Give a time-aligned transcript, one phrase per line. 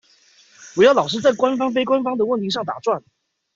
[0.73, 3.03] 不要老是在官方非官方的問題上打轉